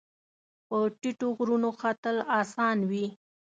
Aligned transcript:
په 0.67 0.77
ټیټو 0.99 1.27
غرونو 1.37 1.69
ختل 1.79 2.17
اسان 2.41 2.77
وي 2.89 3.05